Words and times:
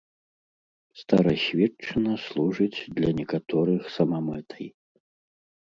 Старасветчына 1.01 2.13
служыць 2.25 2.85
для 2.97 3.09
некаторых 3.21 3.81
самамэтай. 3.99 4.65